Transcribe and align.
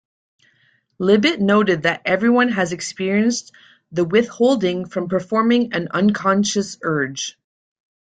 Libet 0.99 1.39
noted 1.39 1.83
that 1.83 2.01
everyone 2.05 2.49
has 2.49 2.71
experienced 2.73 3.51
the 3.91 4.03
withholding 4.03 4.85
from 4.87 5.07
performing 5.09 5.73
an 5.75 5.89
unconscious 5.91 6.79
urge. 6.81 7.37